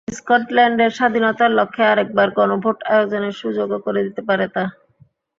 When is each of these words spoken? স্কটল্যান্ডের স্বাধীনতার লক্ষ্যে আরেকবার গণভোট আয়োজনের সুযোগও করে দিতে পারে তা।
স্কটল্যান্ডের 0.11 0.91
স্বাধীনতার 0.91 1.51
লক্ষ্যে 1.51 1.83
আরেকবার 1.85 2.27
গণভোট 2.31 2.77
আয়োজনের 2.85 3.33
সুযোগও 3.33 3.79
করে 3.79 3.99
দিতে 4.03 4.21
পারে 4.21 4.45
তা। 4.47 4.63